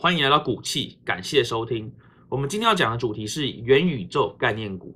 [0.00, 1.92] 欢迎来到股气，感谢收听。
[2.28, 4.94] 我们今天要讲的主题是元宇宙概念股。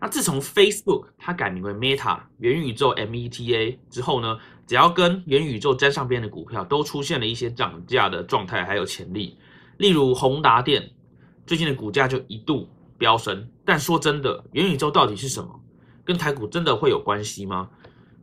[0.00, 9.38] 那自从 Facebook 它改名为 Meta 元宇宙 META 之后呢，只要跟元宇宙沾上边的股票，都出现了一些涨价的状态，还有潜力。
[9.76, 10.90] 例如宏达电
[11.46, 13.48] 最近的股价就一度飙升。
[13.64, 15.60] 但说真的，元宇宙到底是什么？
[16.04, 17.70] 跟台股真的会有关系吗？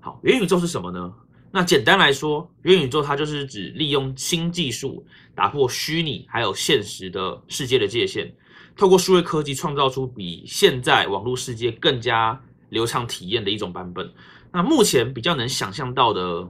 [0.02, 1.14] 好，元宇宙是什么呢？
[1.52, 8.32] 那简单来说，元宇宙它就是指利用新技术打破虚拟还有现实的世界的界限，
[8.76, 12.40] 透过数位科技创造出比现在网络世界更加
[12.70, 14.12] 流畅体验的一种版本。
[14.52, 16.48] 那目前比较能想象到的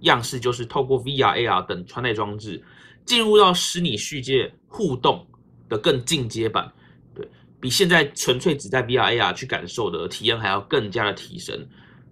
[0.00, 2.62] 样式，就是透过 VR、AR 等穿戴装置，
[3.04, 5.26] 进入到虚拟世界互动
[5.68, 6.70] 的更进阶版，
[7.14, 7.26] 对
[7.58, 11.66] 比现在纯粹只在 VR、AR 去感受的体验还要更加的提升。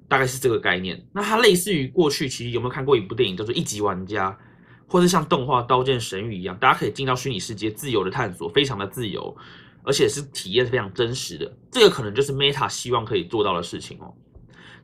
[0.09, 1.05] 大概是这个概念。
[1.13, 4.31] 那它类似于过去，其实有没有看过一部电影叫做《一级玩家》，
[4.87, 9.37] 或是像动画《刀剑神域》一样，大家可以进到虚拟世界自由的探索，非常的自由，
[9.83, 11.57] 而且是体验是非常真实的。
[11.71, 14.15] 这个可能就是 Meta 希望可以做到的事情哦。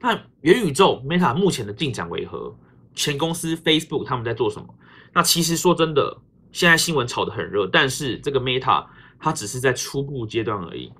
[0.00, 2.56] 那元宇宙 Meta 目前的进展为何？
[2.94, 4.66] 前公司 Facebook 他们在做什么？
[5.12, 6.18] 那其实说真的，
[6.50, 8.84] 现在新闻炒得很热，但是这个 Meta
[9.18, 10.92] 它只是在初步阶段而已。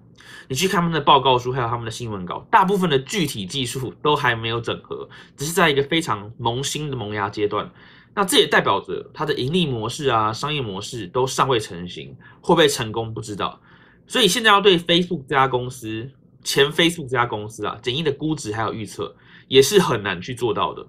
[0.49, 7.71] 你去看他们的报告书，还有他们的新闻稿，大部分的具体技术都还没有整合，只是在一个非常萌新的萌芽阶段。
[8.15, 13.61] 那这也代表着它的盈利模式啊、商业模式都尚未成型，会不会成功不知道。
[14.07, 16.11] 所以现在要对 Facebook 这家公司、
[16.43, 19.15] 前 Facebook 这家公司啊，简易的估值还有预测，
[19.47, 20.87] 也是很难去做到的。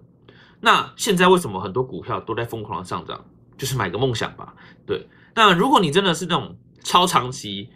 [0.59, 3.23] 那现在为什么很多股票都在疯狂的上涨？
[3.57, 4.55] 就是买个梦想吧。
[4.87, 7.69] 对，那如果你真的是那种超长期，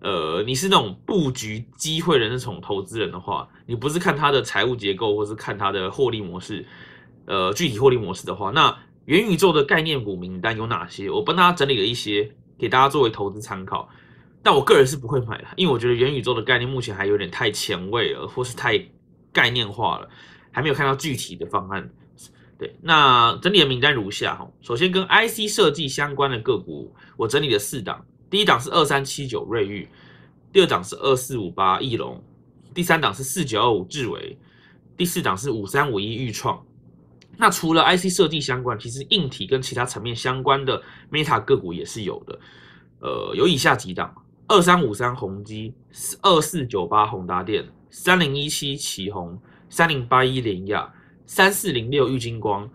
[0.00, 6.64] 呃，你是那种布局机会的那种投资人的话，你不是看它的财务结构，或是看它的获利模式，
[7.26, 11.10] 呃，具体获利模式的话，那元宇宙的概念股名单有哪些？
[11.10, 13.88] 我帮大家整理了一些，给大家作为投资参考。
[14.40, 18.78] 但我个人是不会买的，因为我觉得元宇宙的概念目前还有点太前卫了，或是太
[19.32, 20.08] 概念化了，
[20.52, 21.90] 还没有看到具体的方案。
[22.56, 28.04] 对，那整理的名单如下哈，首先跟 IC 设计相关的个股，我整理了四档。
[28.30, 29.88] 第一档是二三七九瑞昱，
[30.52, 32.22] 第二档是二四五八翼龙，
[32.74, 34.38] 第三档是四九二五智维，
[34.96, 36.62] 第四档是五三五一裕创。
[37.38, 42.38] 那除了 IC 设计相关，其实硬体跟其他层面相关的 Meta 个股也是有的。
[43.00, 44.12] 呃，有以下几档：
[44.48, 45.72] 二三五三宏基，
[46.20, 49.40] 二四九八宏达电，三零一七旗宏，
[49.70, 50.92] 三零八一联亚，
[51.24, 52.68] 三四零六玉金光，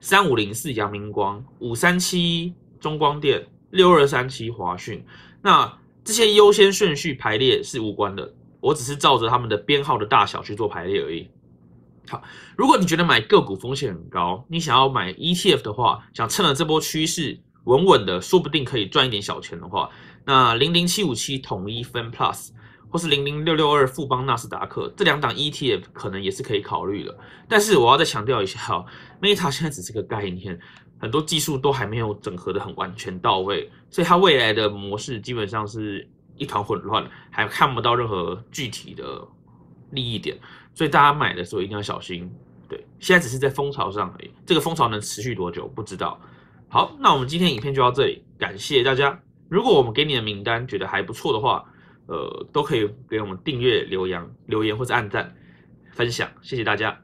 [0.00, 3.46] 三五零四阳明光，五三七中光电。
[3.70, 5.04] 六二三七华讯，
[5.42, 11.28] 那这些优先顺序排列是无关的，我只是照着他们的编号的大小去做排列而已。
[12.08, 12.22] 好，
[12.56, 19.88] 如果你觉得买个股风险很高，你想要买 ETF 的话，想趁了这波趋势稳稳的，说不定可以赚一点小钱的话，
[20.24, 22.48] 那零零七五七统一分 Plus
[22.88, 27.16] 或是零零六六二富邦纳斯达克这两档 ETF 可能也是可以考虑的。
[27.48, 28.58] 但是我要再强调一下
[29.20, 30.58] ，Meta 现在只是个概念。
[31.00, 36.06] 很多技术都还没有整合的很完全到位，所以它未来的模式基本上是
[36.36, 39.26] 一团混乱，还看不到任何具体的
[39.90, 40.38] 利益点，
[40.74, 42.30] 所以大家买的时候一定要小心。
[42.68, 46.20] 对，现在只是在风潮上而已，这个风潮能持续多久不知道。
[46.68, 49.20] 好，那我们今天影片就到这里，感谢大家。
[49.48, 51.64] 如果我们给你的名单觉得还不错的话，
[52.06, 55.34] 呃，都可以给我们订阅、留言、留言或者按赞、
[55.90, 56.96] 分享，谢谢大家。